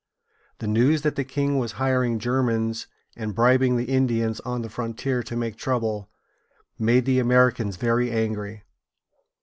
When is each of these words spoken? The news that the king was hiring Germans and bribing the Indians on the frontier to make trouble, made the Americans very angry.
The 0.57 0.65
news 0.67 1.03
that 1.03 1.15
the 1.15 1.23
king 1.23 1.59
was 1.59 1.73
hiring 1.73 2.17
Germans 2.17 2.87
and 3.15 3.35
bribing 3.35 3.75
the 3.77 3.83
Indians 3.85 4.39
on 4.39 4.63
the 4.63 4.69
frontier 4.71 5.21
to 5.21 5.35
make 5.35 5.57
trouble, 5.57 6.09
made 6.79 7.05
the 7.05 7.19
Americans 7.19 7.75
very 7.75 8.09
angry. 8.09 8.63